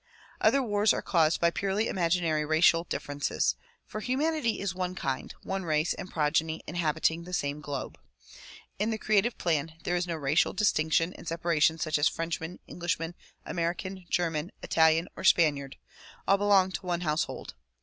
Other 0.41 0.63
wars 0.63 0.93
are 0.95 1.01
caused 1.03 1.39
by 1.39 1.51
purely 1.51 1.87
imaginary 1.87 2.43
racial 2.43 2.85
differences; 2.85 3.55
for 3.85 3.99
humanity 4.01 4.59
is 4.59 4.73
one 4.73 4.95
kind, 4.95 5.31
one 5.43 5.61
race 5.63 5.93
and 5.93 6.09
progeny 6.09 6.63
inhabiting 6.65 7.23
the 7.23 7.33
same 7.33 7.61
globe. 7.61 7.99
In 8.79 8.89
the 8.89 8.97
creative 8.97 9.37
plan 9.37 9.73
there 9.83 9.95
is 9.95 10.07
no 10.07 10.15
racial 10.15 10.53
distinction 10.53 11.13
and 11.13 11.27
separation 11.27 11.77
such 11.77 11.99
as 11.99 12.07
Frenchman, 12.07 12.57
Englishman, 12.65 13.13
American, 13.45 14.05
German, 14.09 14.51
Italian 14.63 15.07
or 15.15 15.23
Spaniard; 15.23 15.75
all 16.27 16.37
belong 16.39 16.71
to 16.71 16.85
one 16.87 17.01
household. 17.01 17.53